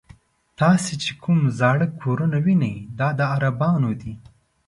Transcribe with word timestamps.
تاسې 0.59 0.93
چې 1.03 1.11
کوم 1.23 1.39
زاړه 1.59 1.87
کورونه 2.01 2.37
وینئ 2.45 2.75
دا 2.99 3.07
د 3.17 3.21
عربانو 3.33 3.91
دي. 4.01 4.13